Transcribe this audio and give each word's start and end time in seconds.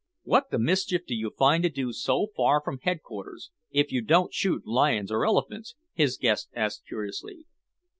"What 0.23 0.49
the 0.49 0.57
mischief 0.57 1.03
do 1.05 1.13
you 1.13 1.31
find 1.37 1.61
to 1.61 1.69
do 1.69 1.93
so 1.93 2.25
far 2.35 2.59
from 2.65 2.79
headquarters, 2.79 3.51
if 3.69 3.91
you 3.91 4.01
don't 4.01 4.33
shoot 4.33 4.65
lions 4.65 5.11
or 5.11 5.27
elephants?" 5.27 5.75
his 5.93 6.17
guest 6.17 6.49
asked 6.55 6.87
curiously. 6.87 7.45